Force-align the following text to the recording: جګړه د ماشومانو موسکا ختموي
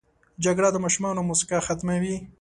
جګړه 0.45 0.69
د 0.71 0.77
ماشومانو 0.83 1.21
موسکا 1.29 1.59
ختموي 1.67 2.15